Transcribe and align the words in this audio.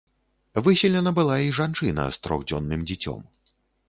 Выселена 0.67 1.11
была 1.19 1.35
і 1.47 1.51
жанчына 1.57 2.05
з 2.15 2.21
трохдзённым 2.29 2.81
дзіцём. 2.93 3.21